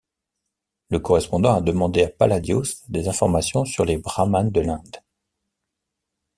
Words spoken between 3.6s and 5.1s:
sur les Brahmanes de l'Inde.